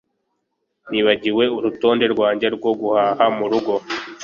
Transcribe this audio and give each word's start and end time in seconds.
Nibagiwe 0.89 1.43
urutonde 1.57 2.05
rwanjye 2.13 2.47
rwo 2.55 2.71
guhaha 2.79 3.25
murugo 3.37 3.73